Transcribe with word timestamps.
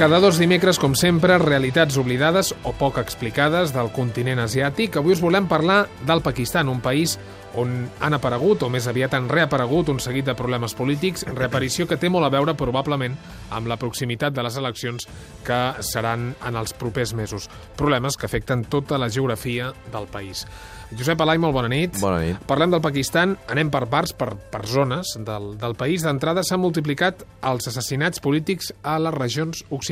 Cada 0.00 0.18
dos 0.18 0.38
dimecres, 0.40 0.78
com 0.80 0.94
sempre, 0.96 1.34
realitats 1.36 1.98
oblidades 2.00 2.54
o 2.64 2.70
poc 2.72 2.96
explicades 3.02 3.74
del 3.74 3.90
continent 3.92 4.40
asiàtic. 4.40 4.96
Avui 4.96 5.12
us 5.12 5.20
volem 5.20 5.44
parlar 5.44 5.82
del 6.08 6.24
Pakistan, 6.24 6.72
un 6.72 6.80
país 6.80 7.18
on 7.60 7.90
han 8.00 8.14
aparegut, 8.14 8.62
o 8.62 8.70
més 8.72 8.86
aviat 8.88 9.12
han 9.18 9.28
reaparegut, 9.28 9.90
un 9.92 10.00
seguit 10.00 10.24
de 10.24 10.36
problemes 10.38 10.72
polítics, 10.78 11.26
reaparició 11.34 11.86
que 11.90 11.98
té 12.00 12.08
molt 12.08 12.24
a 12.24 12.32
veure, 12.32 12.56
probablement, 12.56 13.16
amb 13.50 13.68
la 13.68 13.76
proximitat 13.76 14.32
de 14.32 14.44
les 14.46 14.56
eleccions 14.56 15.08
que 15.46 15.60
seran 15.84 16.30
en 16.46 16.56
els 16.56 16.72
propers 16.72 17.12
mesos. 17.12 17.50
Problemes 17.76 18.16
que 18.16 18.24
afecten 18.24 18.64
tota 18.64 18.98
la 18.98 19.10
geografia 19.10 19.72
del 19.92 20.08
país. 20.08 20.46
Josep 20.90 21.20
Alai, 21.22 21.38
molt 21.38 21.54
bona 21.54 21.68
nit. 21.70 22.00
Bona 22.02 22.18
nit. 22.24 22.38
Parlem 22.50 22.72
del 22.72 22.82
Pakistan, 22.82 23.36
anem 23.50 23.70
per 23.70 23.84
parts, 23.90 24.14
per, 24.16 24.32
per 24.50 24.64
zones 24.66 25.14
del, 25.26 25.52
del 25.60 25.76
país. 25.78 26.02
D'entrada 26.06 26.42
s'han 26.46 26.62
multiplicat 26.62 27.22
els 27.46 27.70
assassinats 27.70 28.22
polítics 28.22 28.72
a 28.82 28.98
les 28.98 29.14
regions 29.14 29.62
occidentals. 29.70 29.89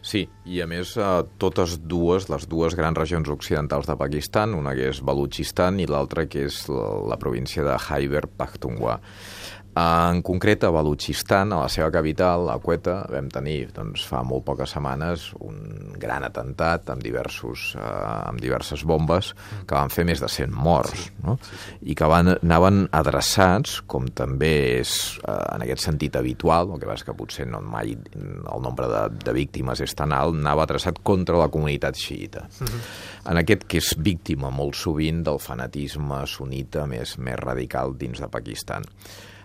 Sí, 0.00 0.24
i 0.48 0.62
a 0.64 0.66
més 0.70 0.94
eh, 0.96 1.08
totes 1.40 1.76
dues, 1.84 2.30
les 2.32 2.46
dues 2.48 2.76
grans 2.78 2.96
regions 2.96 3.28
occidentals 3.32 3.88
de 3.90 3.96
Pakistan, 4.00 4.56
una 4.56 4.72
que 4.76 4.88
és 4.94 5.02
Balutchistan 5.04 5.80
i 5.82 5.88
l'altra 5.90 6.24
que 6.30 6.46
és 6.48 6.62
la, 6.72 6.86
la 7.12 7.20
província 7.20 7.64
de 7.66 7.76
Khyber 7.84 8.24
Pakhtunkhwa. 8.40 9.00
En 9.78 10.18
concret, 10.26 10.64
a 10.66 10.70
Balutchistan, 10.74 11.52
a 11.54 11.60
la 11.62 11.68
seva 11.70 11.92
capital, 11.94 12.48
a 12.50 12.56
Quetta, 12.58 12.96
vam 13.06 13.28
tenir 13.30 13.68
doncs, 13.70 14.02
fa 14.02 14.24
molt 14.26 14.42
poques 14.48 14.72
setmanes 14.74 15.28
un 15.46 15.92
gran 16.00 16.26
atemptat 16.26 16.90
amb, 16.90 17.04
diversos, 17.04 17.76
eh, 17.78 17.84
amb 18.26 18.42
diverses 18.42 18.82
bombes 18.82 19.30
que 19.68 19.76
van 19.76 19.92
fer 19.94 20.04
més 20.08 20.18
de 20.18 20.26
100 20.26 20.50
morts 20.50 21.04
sí, 21.04 21.12
no? 21.22 21.36
sí, 21.46 21.60
sí. 21.62 21.76
i 21.92 21.94
que 21.94 22.10
van, 22.10 22.32
anaven 22.34 22.82
adreçats, 22.98 23.78
com 23.86 24.10
també 24.10 24.50
és 24.80 24.96
eh, 25.22 25.38
en 25.54 25.62
aquest 25.62 25.86
sentit 25.86 26.18
habitual, 26.18 26.74
el 26.74 26.82
que 26.82 26.90
és 26.90 27.06
que 27.06 27.14
potser 27.14 27.46
no 27.46 27.62
mai 27.62 27.94
el 27.94 28.66
nombre 28.66 28.90
de, 28.90 29.06
de 29.22 29.38
víctimes 29.38 29.86
és 29.86 29.94
tan 29.94 30.10
alt, 30.16 30.34
anava 30.34 30.66
adreçat 30.66 30.98
contra 31.06 31.38
la 31.38 31.50
comunitat 31.52 31.94
xiita. 31.94 32.48
Uh 32.58 32.66
-huh. 32.66 32.82
En 33.30 33.36
aquest 33.36 33.68
que 33.68 33.78
és 33.78 33.94
víctima 33.96 34.50
molt 34.50 34.74
sovint 34.74 35.22
del 35.22 35.38
fanatisme 35.38 36.26
sunita 36.26 36.86
més, 36.86 37.18
més 37.18 37.38
radical 37.38 37.94
dins 37.96 38.18
de 38.18 38.28
Pakistan. 38.28 38.82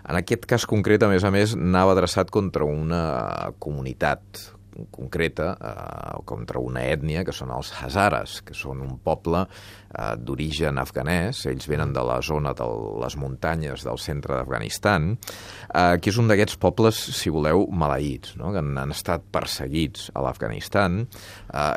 En 0.06 0.18
aquest 0.20 0.46
cas 0.46 0.66
concret, 0.70 1.02
a 1.02 1.10
més 1.10 1.24
a 1.26 1.32
més, 1.34 1.56
anava 1.58 1.96
adreçat 1.96 2.30
contra 2.30 2.66
una 2.68 3.52
comunitat 3.58 4.44
concreta, 4.90 5.56
eh, 5.56 6.22
contra 6.24 6.60
una 6.60 6.82
ètnia, 6.84 7.24
que 7.24 7.32
són 7.32 7.50
els 7.54 7.72
Hazares, 7.80 8.40
que 8.44 8.54
són 8.54 8.82
un 8.84 8.98
poble 9.02 9.44
eh, 9.46 10.14
d'origen 10.18 10.78
afganès, 10.78 11.44
ells 11.50 11.68
venen 11.70 11.94
de 11.96 12.02
la 12.04 12.18
zona 12.22 12.52
de 12.56 12.66
les 13.02 13.16
muntanyes 13.16 13.86
del 13.86 14.00
centre 14.02 14.36
d'Afganistan, 14.36 15.14
eh, 15.14 15.96
que 16.00 16.12
és 16.12 16.20
un 16.20 16.28
d'aquests 16.28 16.58
pobles, 16.60 17.00
si 17.16 17.32
voleu, 17.32 17.66
maleïts, 17.70 18.36
no? 18.40 18.52
que 18.52 18.62
han, 18.62 18.74
han 18.78 18.94
estat 18.94 19.24
perseguits 19.32 20.10
a 20.14 20.24
l'Afganistan. 20.26 21.06
Eh, 21.52 21.72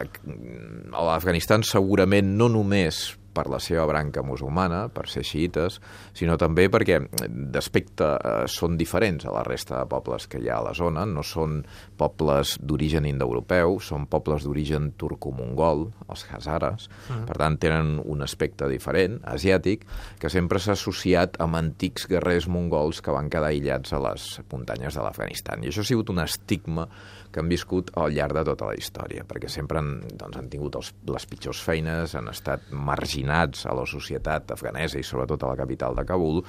a 0.92 1.08
l'Afganistan 1.12 1.66
segurament 1.68 2.36
no 2.38 2.52
només 2.52 3.19
per 3.34 3.48
la 3.52 3.60
seva 3.64 3.86
branca 3.90 4.24
musulmana, 4.26 4.86
per 4.94 5.08
ser 5.12 5.24
xiites, 5.28 5.80
sinó 6.18 6.38
també 6.40 6.68
perquè 6.72 7.00
d'aspecte 7.28 8.10
eh, 8.16 8.34
són 8.52 8.78
diferents 8.80 9.26
a 9.26 9.34
la 9.36 9.44
resta 9.48 9.80
de 9.80 9.90
pobles 9.92 10.28
que 10.30 10.42
hi 10.42 10.50
ha 10.50 10.60
a 10.60 10.68
la 10.70 10.74
zona, 10.78 11.06
no 11.06 11.24
són 11.26 11.62
pobles 12.00 12.58
d'origen 12.62 13.08
indoeuropeu, 13.10 13.80
són 13.84 14.08
pobles 14.12 14.46
d'origen 14.48 14.92
turco-mongol, 15.00 15.86
els 16.10 16.26
hazares, 16.36 16.90
mm. 17.10 17.28
per 17.30 17.38
tant 17.42 17.60
tenen 17.62 17.96
un 18.04 18.26
aspecte 18.26 18.70
diferent, 18.72 19.20
asiàtic, 19.30 19.86
que 20.20 20.32
sempre 20.32 20.62
s'ha 20.62 20.76
associat 20.78 21.40
amb 21.44 21.60
antics 21.60 22.08
guerrers 22.10 22.50
mongols 22.52 23.04
que 23.04 23.16
van 23.16 23.30
quedar 23.32 23.54
aïllats 23.54 23.94
a 23.94 24.02
les 24.10 24.30
muntanyes 24.52 24.96
de 24.96 25.06
l'Afganistan. 25.06 25.64
I 25.64 25.72
això 25.72 25.86
ha 25.86 25.92
sigut 25.92 26.12
un 26.14 26.24
estigma 26.24 26.88
que 27.30 27.44
han 27.44 27.50
viscut 27.50 27.92
al 28.00 28.14
llarg 28.16 28.40
de 28.40 28.44
tota 28.48 28.72
la 28.72 28.78
història, 28.78 29.24
perquè 29.28 29.50
sempre 29.52 29.82
han, 29.82 29.92
doncs, 30.10 30.40
han 30.40 30.50
tingut 30.50 30.80
els, 30.80 30.92
les 31.10 31.28
pitjors 31.30 31.62
feines, 31.62 32.16
han 32.18 32.30
estat 32.32 32.72
marginats 32.74 33.19
a 33.66 33.76
la 33.76 33.86
societat 33.90 34.52
afganesa 34.56 35.00
i 35.00 35.04
sobretot 35.04 35.44
a 35.44 35.54
la 35.54 35.60
capital 35.60 35.96
de 35.96 36.06
Kabul, 36.06 36.44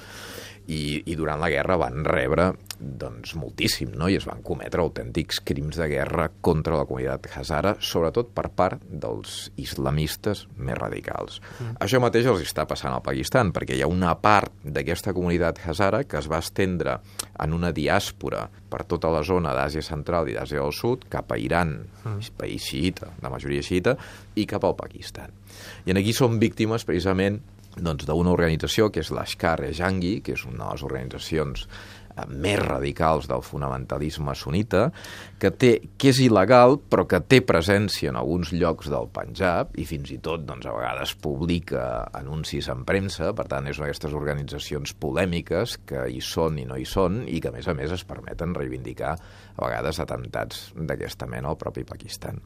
i, 0.71 1.01
i 1.09 1.15
durant 1.17 1.41
la 1.41 1.49
guerra 1.51 1.77
van 1.79 2.03
rebre 2.05 2.51
doncs, 2.81 3.35
moltíssim, 3.37 3.91
no? 3.97 4.07
i 4.09 4.17
es 4.17 4.25
van 4.25 4.41
cometre 4.45 4.81
autèntics 4.81 5.41
crims 5.45 5.77
de 5.77 5.87
guerra 5.91 6.27
contra 6.41 6.79
la 6.79 6.87
comunitat 6.89 7.27
hazara, 7.37 7.75
sobretot 7.77 8.31
per 8.33 8.47
part 8.57 8.81
dels 8.89 9.51
islamistes 9.61 10.47
més 10.57 10.77
radicals. 10.79 11.41
Mm. 11.59 11.75
Això 11.85 12.01
mateix 12.01 12.29
els 12.31 12.45
està 12.45 12.65
passant 12.69 12.95
al 12.95 13.03
Pakistan, 13.05 13.53
perquè 13.53 13.77
hi 13.77 13.83
ha 13.85 13.91
una 13.91 14.15
part 14.21 14.53
d'aquesta 14.63 15.13
comunitat 15.17 15.61
hazara 15.67 16.03
que 16.09 16.17
es 16.21 16.29
va 16.31 16.41
estendre 16.41 16.97
en 17.41 17.53
una 17.53 17.69
diàspora 17.75 18.47
per 18.71 18.85
tota 18.89 19.11
la 19.13 19.21
zona 19.27 19.53
d'Àsia 19.53 19.83
Central 19.85 20.31
i 20.31 20.37
d'Àsia 20.37 20.63
del 20.63 20.73
Sud, 20.73 21.05
cap 21.11 21.33
a 21.33 21.37
Iran, 21.37 21.75
mm. 22.01 22.33
país 22.39 22.65
xiita, 22.71 23.11
de 23.21 23.33
majoria 23.33 23.61
xiita, 23.65 23.97
i 24.35 24.47
cap 24.49 24.65
al 24.67 24.77
Pakistan. 24.79 25.33
I 25.85 25.93
en 25.93 26.01
aquí 26.01 26.13
són 26.15 26.39
víctimes, 26.41 26.85
precisament, 26.87 27.41
doncs, 27.77 28.05
d'una 28.07 28.33
organització 28.33 28.91
que 28.91 29.03
és 29.03 29.11
l'Ashkar-e-Janghi, 29.15 30.19
que 30.25 30.35
és 30.35 30.45
una 30.47 30.65
de 30.65 30.69
les 30.73 30.83
organitzacions 30.83 31.63
eh, 31.63 32.25
més 32.27 32.59
radicals 32.59 33.29
del 33.31 33.43
fonamentalisme 33.45 34.35
sunita, 34.35 34.89
que, 35.39 35.53
té, 35.55 35.71
que 35.95 36.11
és 36.11 36.19
il·legal 36.25 36.77
però 36.91 37.05
que 37.07 37.21
té 37.23 37.41
presència 37.47 38.11
en 38.11 38.19
alguns 38.19 38.51
llocs 38.51 38.91
del 38.91 39.07
Punjab 39.15 39.77
i 39.79 39.87
fins 39.87 40.11
i 40.11 40.19
tot 40.23 40.43
doncs, 40.47 40.67
a 40.67 40.75
vegades 40.75 41.15
publica 41.23 41.85
anuncis 42.17 42.67
en 42.73 42.83
premsa, 42.87 43.31
per 43.37 43.47
tant 43.51 43.71
és 43.71 43.79
una 43.79 43.87
d'aquestes 43.87 44.17
organitzacions 44.19 44.95
polèmiques 44.99 45.79
que 45.87 46.07
hi 46.11 46.19
són 46.23 46.59
i 46.59 46.67
no 46.67 46.79
hi 46.79 46.87
són 46.87 47.23
i 47.27 47.39
que 47.39 47.53
a 47.53 47.55
més 47.55 47.71
a 47.71 47.77
més 47.77 47.95
es 47.95 48.07
permeten 48.07 48.55
reivindicar 48.57 49.15
a 49.15 49.61
vegades 49.63 50.03
atemptats 50.03 50.71
d'aquesta 50.75 51.29
mena 51.31 51.53
al 51.53 51.61
propi 51.61 51.87
Pakistan 51.87 52.43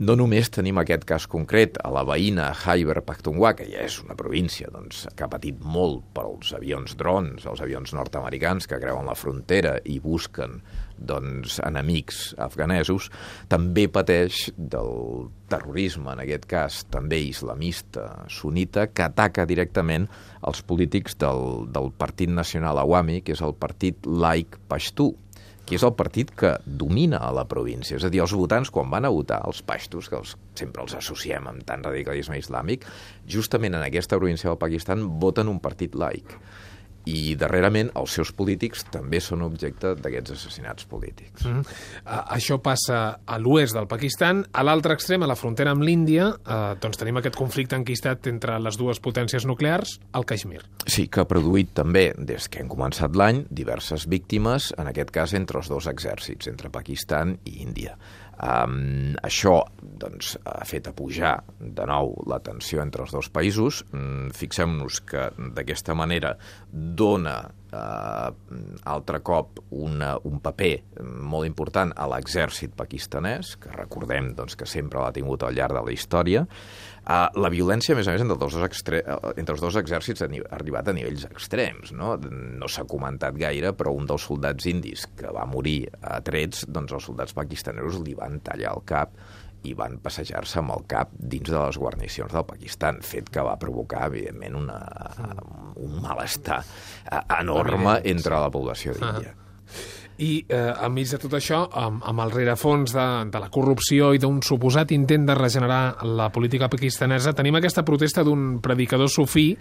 no 0.00 0.14
només 0.16 0.48
tenim 0.48 0.78
aquest 0.80 1.02
cas 1.04 1.26
concret 1.28 1.76
a 1.84 1.90
la 1.92 2.02
veïna 2.08 2.46
Khyber 2.56 3.02
Pakhtunkhwa, 3.04 3.52
que 3.58 3.66
ja 3.68 3.82
és 3.84 3.98
una 4.00 4.16
província 4.16 4.70
doncs, 4.72 5.02
que 5.12 5.26
ha 5.26 5.28
patit 5.28 5.58
molt 5.60 6.06
pels 6.16 6.54
avions 6.56 6.96
drons, 6.96 7.44
els 7.44 7.60
avions 7.60 7.92
nord-americans 7.92 8.64
que 8.70 8.80
creuen 8.80 9.10
la 9.10 9.18
frontera 9.18 9.74
i 9.84 9.98
busquen 10.00 10.62
doncs, 10.96 11.58
enemics 11.68 12.30
afganesos, 12.40 13.10
també 13.52 13.86
pateix 13.92 14.46
del 14.56 15.28
terrorisme, 15.52 16.14
en 16.14 16.24
aquest 16.24 16.48
cas 16.48 16.80
també 16.88 17.20
islamista 17.28 18.06
sunita, 18.32 18.88
que 18.88 19.04
ataca 19.04 19.44
directament 19.44 20.08
els 20.48 20.64
polítics 20.64 21.18
del, 21.20 21.66
del 21.76 21.92
Partit 21.92 22.32
Nacional 22.32 22.80
Awami, 22.80 23.20
que 23.20 23.36
és 23.36 23.44
el 23.44 23.52
partit 23.52 24.08
laic 24.08 24.56
Pashtu, 24.70 25.12
que 25.70 25.78
és 25.78 25.84
el 25.86 25.92
partit 25.94 26.32
que 26.34 26.56
domina 26.66 27.20
a 27.22 27.28
la 27.30 27.44
província. 27.46 27.94
És 27.94 28.02
a 28.02 28.08
dir, 28.10 28.18
els 28.24 28.32
votants, 28.34 28.72
quan 28.74 28.90
van 28.90 29.06
a 29.06 29.12
votar, 29.14 29.38
els 29.46 29.60
paixtos, 29.62 30.08
que 30.10 30.18
els, 30.18 30.32
sempre 30.58 30.82
els 30.82 30.96
associem 30.98 31.46
amb 31.46 31.62
tant 31.68 31.84
radicalisme 31.86 32.40
islàmic, 32.40 32.88
justament 33.30 33.78
en 33.78 33.84
aquesta 33.86 34.18
província 34.18 34.50
del 34.50 34.58
Pakistan 34.58 35.06
voten 35.22 35.52
un 35.52 35.62
partit 35.62 35.94
laic 35.94 36.34
i 37.10 37.34
darrerament 37.38 37.90
els 37.98 38.14
seus 38.18 38.30
polítics 38.36 38.84
també 38.92 39.20
són 39.24 39.42
objecte 39.46 39.94
d'aquests 39.98 40.36
assassinats 40.36 40.86
polítics. 40.90 41.44
Mm 41.44 41.60
-hmm. 41.60 41.64
Això 42.36 42.60
passa 42.62 43.20
a 43.26 43.38
l'oest 43.38 43.74
del 43.74 43.86
Pakistan. 43.86 44.44
A 44.52 44.62
l'altre 44.62 44.94
extrem, 44.94 45.22
a 45.22 45.26
la 45.26 45.34
frontera 45.34 45.70
amb 45.70 45.82
l'Índia, 45.82 46.28
eh, 46.28 46.76
doncs 46.80 46.96
tenim 46.96 47.16
aquest 47.16 47.36
conflicte 47.36 47.76
enquistat 47.76 48.26
entre 48.26 48.58
les 48.58 48.76
dues 48.76 49.00
potències 49.00 49.46
nuclears, 49.46 50.00
el 50.14 50.24
Kashmir. 50.24 50.62
Sí, 50.86 51.08
que 51.08 51.20
ha 51.20 51.24
produït 51.24 51.72
també, 51.74 52.14
des 52.18 52.48
que 52.48 52.60
hem 52.60 52.68
començat 52.68 53.16
l'any, 53.16 53.46
diverses 53.50 54.06
víctimes, 54.06 54.74
en 54.78 54.86
aquest 54.86 55.10
cas 55.10 55.34
entre 55.34 55.58
els 55.58 55.68
dos 55.68 55.86
exèrcits, 55.86 56.46
entre 56.46 56.70
Pakistan 56.70 57.38
i 57.44 57.62
Índia. 57.62 57.96
Um, 58.40 59.12
això 59.20 59.58
doncs, 60.00 60.32
ha 60.48 60.64
fet 60.64 60.88
a 60.88 60.94
pujar 60.96 61.34
de 61.60 61.86
nou 61.88 62.14
la 62.30 62.40
tensió 62.44 62.80
entre 62.80 63.04
els 63.04 63.12
dos 63.12 63.28
països. 63.32 63.82
Mm, 63.92 64.32
Fixem-nos 64.36 65.00
que 65.04 65.28
d'aquesta 65.56 65.96
manera 65.98 66.36
dona 66.72 67.36
eh, 67.72 68.28
altre 68.92 69.20
cop 69.26 69.60
una, 69.70 70.14
un 70.28 70.40
paper 70.42 70.72
molt 71.02 71.48
important 71.48 71.92
a 71.96 72.08
l'exèrcit 72.10 72.74
pakistanès, 72.76 73.56
que 73.60 73.72
recordem 73.74 74.32
doncs, 74.38 74.56
que 74.58 74.68
sempre 74.68 75.02
l'ha 75.02 75.14
tingut 75.16 75.44
al 75.46 75.56
llarg 75.56 75.78
de 75.78 75.84
la 75.86 75.94
història. 75.94 76.44
Eh, 76.46 77.26
la 77.40 77.52
violència, 77.52 77.94
a 77.94 77.98
més 77.98 78.08
a 78.08 78.14
més, 78.14 78.24
entre 78.24 78.36
els 78.36 78.44
dos, 78.44 78.58
extre 78.66 79.02
eh, 79.02 79.18
entre 79.40 79.56
els 79.56 79.64
dos 79.64 79.78
exèrcits 79.80 80.24
ha 80.26 80.30
arribat 80.56 80.90
a 80.90 80.96
nivells 80.96 81.26
extrems. 81.30 81.94
No, 81.96 82.16
no 82.20 82.70
s'ha 82.70 82.86
comentat 82.88 83.38
gaire, 83.38 83.74
però 83.76 83.94
un 83.96 84.08
dels 84.10 84.26
soldats 84.30 84.66
indis 84.70 85.06
que 85.18 85.30
va 85.34 85.46
morir 85.48 85.84
a 86.02 86.18
trets, 86.24 86.66
doncs 86.68 86.96
els 86.96 87.06
soldats 87.10 87.36
pakistanesos 87.36 88.02
li 88.04 88.16
van 88.18 88.40
tallar 88.44 88.74
el 88.76 88.84
cap 88.88 89.14
i 89.68 89.74
van 89.76 89.98
passejar-se 90.00 90.60
amb 90.60 90.72
el 90.72 90.86
cap 90.88 91.10
dins 91.12 91.50
de 91.50 91.58
les 91.58 91.78
guarnicions 91.80 92.32
del 92.32 92.46
Pakistan, 92.48 93.00
fet 93.04 93.28
que 93.32 93.44
va 93.44 93.58
provocar, 93.60 94.06
evidentment, 94.08 94.56
una, 94.62 94.78
un 95.80 96.00
malestar 96.02 96.62
eh, 96.62 97.20
enorme 97.40 98.00
entre 98.04 98.38
la 98.38 98.50
població 98.52 98.94
d'Índia. 98.96 99.36
I 100.20 100.34
eh, 100.52 100.58
enmig 100.84 101.08
de 101.14 101.18
tot 101.22 101.32
això, 101.38 101.62
amb, 101.80 102.02
amb 102.04 102.20
el 102.26 102.32
rerefons 102.34 102.92
de, 102.92 103.04
de 103.32 103.40
la 103.40 103.48
corrupció 103.52 104.10
i 104.12 104.20
d'un 104.20 104.42
suposat 104.44 104.92
intent 104.92 105.24
de 105.30 105.36
regenerar 105.38 106.04
la 106.04 106.26
política 106.34 106.68
pakistanesa, 106.68 107.32
tenim 107.32 107.56
aquesta 107.56 107.86
protesta 107.88 108.24
d'un 108.26 108.58
predicador 108.60 109.08
sufí 109.08 109.54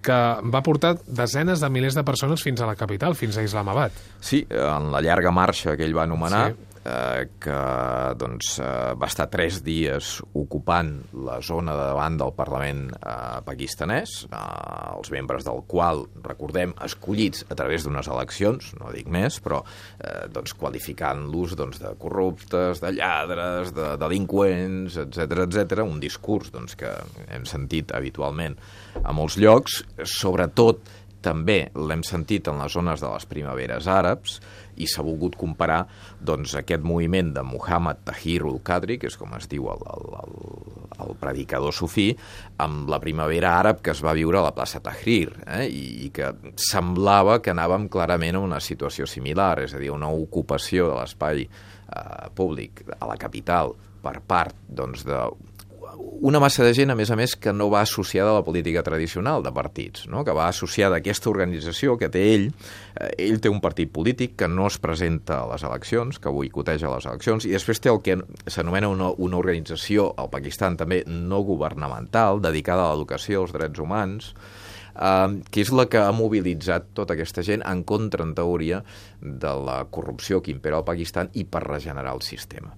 que 0.00 0.20
va 0.40 0.62
portar 0.64 0.94
desenes 1.04 1.60
de 1.60 1.68
milers 1.68 1.98
de 1.98 2.06
persones 2.08 2.40
fins 2.46 2.64
a 2.64 2.70
la 2.70 2.78
capital, 2.80 3.14
fins 3.14 3.36
a 3.36 3.44
Islamabad. 3.44 3.92
Sí, 4.20 4.46
en 4.48 4.88
la 4.94 5.04
llarga 5.04 5.34
marxa 5.36 5.76
que 5.76 5.84
ell 5.84 5.96
va 5.96 6.08
anomenar, 6.08 6.48
sí 6.54 6.75
eh, 6.86 7.26
que 7.42 7.58
doncs, 8.18 8.56
eh, 8.62 8.94
va 8.98 9.08
estar 9.10 9.26
tres 9.32 9.60
dies 9.66 10.16
ocupant 10.38 10.92
la 11.26 11.40
zona 11.44 11.74
de 11.76 11.86
davant 11.90 12.18
del 12.20 12.32
Parlament 12.36 12.84
eh, 12.94 13.14
pakistanès, 13.46 14.16
eh, 14.30 14.42
els 14.94 15.12
membres 15.14 15.46
del 15.46 15.64
qual, 15.68 16.04
recordem, 16.24 16.74
escollits 16.86 17.46
a 17.50 17.58
través 17.58 17.86
d'unes 17.86 18.10
eleccions, 18.12 18.72
no 18.80 18.92
dic 18.94 19.10
més, 19.12 19.40
però 19.44 19.62
eh, 19.62 20.26
doncs, 20.32 20.54
qualificant-los 20.58 21.56
doncs, 21.58 21.80
de 21.82 21.94
corruptes, 22.00 22.82
de 22.84 22.94
lladres, 22.96 23.74
de 23.76 23.94
delinqüents, 24.00 25.00
etc 25.06 25.42
etc, 25.46 25.82
un 25.86 26.00
discurs 26.02 26.52
doncs, 26.54 26.76
que 26.78 26.92
hem 27.28 27.46
sentit 27.48 27.94
habitualment 27.96 28.56
a 29.02 29.12
molts 29.16 29.36
llocs, 29.40 29.82
sobretot 30.06 30.84
també 31.24 31.70
l'hem 31.74 32.02
sentit 32.06 32.48
en 32.50 32.60
les 32.62 32.72
zones 32.72 33.02
de 33.02 33.08
les 33.10 33.26
primaveres 33.28 33.88
àrabs 33.90 34.38
i 34.76 34.86
s'ha 34.90 35.04
volgut 35.04 35.36
comparar 35.40 35.86
doncs, 36.20 36.54
aquest 36.58 36.84
moviment 36.84 37.32
de 37.34 37.42
Muhammad 37.46 38.02
Tahir 38.04 38.42
ul-Qadri, 38.46 38.98
que 39.00 39.08
és 39.10 39.16
com 39.16 39.32
es 39.38 39.48
diu 39.50 39.70
el, 39.72 39.82
el, 39.94 40.06
el, 40.20 40.36
el 41.06 41.16
predicador 41.20 41.74
sufí, 41.74 42.10
amb 42.62 42.90
la 42.92 43.00
primavera 43.02 43.54
àrab 43.60 43.80
que 43.82 43.94
es 43.94 44.02
va 44.04 44.14
viure 44.16 44.40
a 44.40 44.44
la 44.46 44.54
plaça 44.56 44.82
Tahrir, 44.84 45.32
eh? 45.46 45.64
I, 45.66 45.86
i 46.06 46.12
que 46.14 46.32
semblava 46.60 47.40
que 47.42 47.54
anàvem 47.54 47.88
clarament 47.92 48.36
a 48.36 48.44
una 48.44 48.60
situació 48.60 49.08
similar, 49.08 49.54
és 49.64 49.74
a 49.74 49.82
dir, 49.82 49.90
una 49.94 50.12
ocupació 50.12 50.90
de 50.92 51.00
l'espai 51.00 51.46
eh, 51.46 52.30
públic 52.36 52.84
a 53.00 53.08
la 53.08 53.18
capital 53.20 53.74
per 54.04 54.20
part 54.26 54.54
doncs, 54.68 55.06
de 55.08 55.24
una 55.96 56.40
massa 56.40 56.64
de 56.64 56.72
gent, 56.74 56.90
a 56.90 56.96
més 56.98 57.10
a 57.12 57.16
més, 57.18 57.34
que 57.36 57.52
no 57.52 57.68
va 57.70 57.82
associada 57.84 58.32
a 58.32 58.38
la 58.38 58.44
política 58.44 58.82
tradicional 58.82 59.44
de 59.44 59.52
partits, 59.54 60.06
no? 60.10 60.24
que 60.24 60.34
va 60.34 60.48
associada 60.48 60.96
a 60.96 61.02
aquesta 61.02 61.30
organització 61.30 61.96
que 62.00 62.08
té 62.12 62.22
ell. 62.34 62.46
Eh, 62.96 63.10
ell 63.26 63.40
té 63.42 63.52
un 63.52 63.60
partit 63.64 63.92
polític 63.92 64.36
que 64.40 64.48
no 64.48 64.66
es 64.70 64.78
presenta 64.82 65.42
a 65.42 65.48
les 65.52 65.64
eleccions, 65.66 66.18
que 66.18 66.32
boicoteja 66.32 66.92
les 66.92 67.08
eleccions, 67.08 67.46
i 67.46 67.54
després 67.54 67.82
té 67.82 67.92
el 67.92 68.00
que 68.04 68.18
s'anomena 68.46 68.90
una, 68.92 69.10
una 69.12 69.40
organització, 69.40 70.10
al 70.16 70.32
Pakistan 70.32 70.78
també, 70.80 71.02
no 71.06 71.42
governamental, 71.46 72.40
dedicada 72.44 72.86
a 72.86 72.94
l'educació, 72.94 73.44
als 73.44 73.54
drets 73.56 73.82
humans, 73.82 74.32
eh, 74.96 75.36
que 75.50 75.64
és 75.64 75.72
la 75.72 75.86
que 75.90 76.00
ha 76.02 76.12
mobilitzat 76.16 76.90
tota 76.96 77.14
aquesta 77.16 77.44
gent 77.46 77.64
en 77.66 77.84
contra, 77.84 78.24
en 78.24 78.34
teoria, 78.36 78.82
de 79.20 79.52
la 79.66 79.78
corrupció 79.90 80.42
que 80.42 80.52
impera 80.54 80.80
al 80.80 80.86
Pakistan 80.88 81.30
i 81.34 81.46
per 81.48 81.64
regenerar 81.66 82.14
el 82.16 82.24
sistema. 82.26 82.74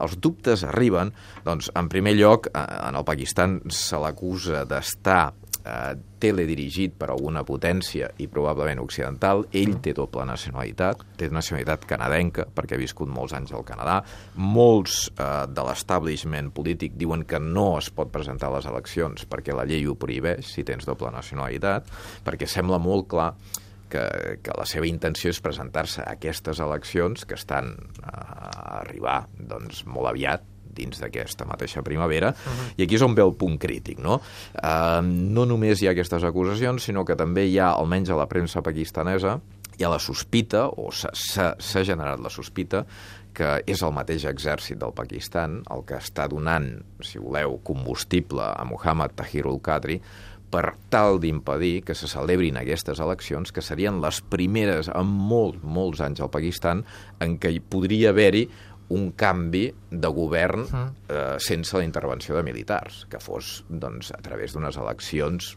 Els 0.00 0.16
dubtes 0.18 0.64
arriben, 0.66 1.12
doncs, 1.46 1.70
en 1.76 1.90
primer 1.92 2.16
lloc, 2.18 2.50
en 2.54 2.96
el 2.96 3.06
Pakistan 3.06 3.60
se 3.70 4.00
l'acusa 4.00 4.64
d'estar 4.68 5.24
eh, 5.64 5.94
teledirigit 6.20 6.94
per 7.00 7.10
alguna 7.12 7.42
potència 7.48 8.10
i 8.20 8.28
probablement 8.30 8.82
occidental. 8.82 9.46
Ell 9.56 9.76
té 9.82 9.94
doble 9.96 10.26
nacionalitat, 10.28 11.04
té 11.20 11.30
nacionalitat 11.32 11.86
canadenca 11.88 12.46
perquè 12.54 12.76
ha 12.76 12.82
viscut 12.82 13.10
molts 13.12 13.34
anys 13.36 13.54
al 13.56 13.64
Canadà. 13.68 14.00
Molts 14.36 15.06
eh, 15.14 15.30
de 15.48 15.64
l'establishment 15.66 16.52
polític 16.56 16.98
diuen 17.00 17.24
que 17.28 17.40
no 17.42 17.72
es 17.78 17.90
pot 17.94 18.12
presentar 18.12 18.50
a 18.50 18.58
les 18.58 18.68
eleccions 18.70 19.26
perquè 19.30 19.56
la 19.56 19.66
llei 19.68 19.88
ho 19.88 19.96
prohibeix 19.98 20.54
si 20.54 20.66
tens 20.66 20.88
doble 20.88 21.12
nacionalitat, 21.14 21.90
perquè 22.26 22.48
sembla 22.48 22.80
molt 22.82 23.08
clar 23.10 23.32
que, 23.90 24.04
que 24.44 24.54
la 24.56 24.66
seva 24.68 24.86
intenció 24.88 25.32
és 25.34 25.42
presentar-se 25.42 26.04
a 26.04 26.14
aquestes 26.14 26.62
eleccions 26.62 27.26
que 27.26 27.36
estan 27.36 27.74
a 28.06 28.80
arribar 28.80 29.24
doncs, 29.34 29.84
molt 29.90 30.12
aviat 30.12 30.46
dins 30.80 31.00
d'aquesta 31.02 31.46
mateixa 31.48 31.84
primavera, 31.86 32.32
uh 32.32 32.34
-huh. 32.34 32.72
i 32.76 32.84
aquí 32.84 32.96
és 32.96 33.06
on 33.06 33.14
ve 33.14 33.22
el 33.22 33.34
punt 33.34 33.58
crític, 33.58 33.98
no? 33.98 34.20
Uh, 34.54 35.00
no 35.04 35.46
només 35.46 35.82
hi 35.82 35.88
ha 35.88 35.92
aquestes 35.92 36.24
acusacions, 36.24 36.82
sinó 36.82 37.04
que 37.04 37.16
també 37.16 37.46
hi 37.46 37.58
ha, 37.58 37.70
almenys 37.70 38.10
a 38.10 38.16
la 38.16 38.26
premsa 38.26 38.62
pakistanesa, 38.62 39.40
hi 39.78 39.84
ha 39.84 39.88
la 39.88 39.98
sospita, 39.98 40.66
o 40.68 40.90
s'ha 40.92 41.84
generat 41.84 42.20
la 42.20 42.28
sospita, 42.28 42.84
que 43.32 43.60
és 43.66 43.82
el 43.86 43.94
mateix 43.94 44.26
exèrcit 44.28 44.80
del 44.80 44.92
Pakistan 44.96 45.60
el 45.70 45.84
que 45.88 46.00
està 46.00 46.26
donant, 46.28 46.82
si 47.06 47.20
voleu, 47.22 47.58
combustible 47.64 48.42
a 48.42 48.66
Muhammad 48.68 49.14
Tahir 49.16 49.46
ul-Qadri 49.46 50.00
per 50.50 50.74
tal 50.90 51.20
d'impedir 51.22 51.84
que 51.86 51.94
se 51.94 52.08
celebrin 52.10 52.58
aquestes 52.58 52.98
eleccions, 52.98 53.52
que 53.54 53.62
serien 53.62 54.00
les 54.02 54.18
primeres 54.32 54.90
en 54.90 55.06
molts, 55.06 55.62
molts 55.62 56.02
anys 56.02 56.20
al 56.24 56.32
Pakistan 56.34 56.82
en 57.22 57.38
què 57.38 57.54
hi 57.54 57.62
podria 57.62 58.10
haver-hi 58.10 58.48
un 58.90 59.10
canvi 59.18 59.68
de 59.90 60.10
govern 60.14 60.66
mm. 60.66 60.86
eh, 61.08 61.36
sense 61.42 61.76
la 61.78 61.86
intervenció 61.86 62.36
de 62.36 62.44
militars, 62.46 63.04
que 63.10 63.20
fos 63.22 63.60
doncs, 63.68 64.12
a 64.16 64.20
través 64.24 64.54
d'unes 64.54 64.78
eleccions 64.80 65.54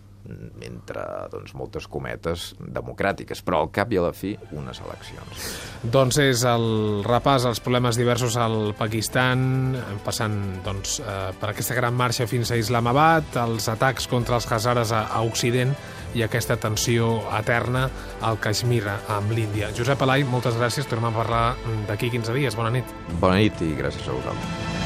entre 0.64 1.04
doncs, 1.32 1.54
moltes 1.58 1.88
cometes 1.92 2.54
democràtiques, 2.60 3.42
però 3.44 3.64
al 3.64 3.72
cap 3.76 3.92
i 3.92 4.00
a 4.00 4.06
la 4.06 4.14
fi 4.16 4.34
unes 4.56 4.80
eleccions. 4.84 5.48
Doncs 5.84 6.20
és 6.24 6.46
el 6.48 7.04
repàs 7.08 7.48
als 7.50 7.60
problemes 7.64 8.00
diversos 8.00 8.38
al 8.40 8.74
Pakistan, 8.80 9.76
passant 10.06 10.38
doncs, 10.64 11.00
eh, 11.04 11.34
per 11.40 11.52
aquesta 11.52 11.76
gran 11.76 11.98
marxa 11.98 12.28
fins 12.28 12.52
a 12.52 12.60
Islamabad, 12.60 13.36
els 13.44 13.68
atacs 13.72 14.08
contra 14.08 14.40
els 14.40 14.48
hazares 14.52 14.94
a, 14.96 15.08
a 15.12 15.24
Occident 15.28 15.76
i 16.14 16.24
aquesta 16.24 16.58
tensió 16.62 17.18
eterna 17.34 17.88
al 18.22 18.40
Kashmir 18.40 18.86
amb 18.88 19.34
l'Índia. 19.34 19.74
Josep 19.76 20.02
Alai, 20.06 20.24
moltes 20.24 20.56
gràcies. 20.60 20.88
Tornem 20.90 21.12
a 21.12 21.18
parlar 21.18 21.44
d'aquí 21.90 22.12
15 22.14 22.38
dies. 22.38 22.56
Bona 22.60 22.74
nit. 22.78 22.96
Bona 23.20 23.42
nit 23.42 23.66
i 23.66 23.74
gràcies 23.80 24.08
a 24.08 24.16
vosaltres. 24.16 24.83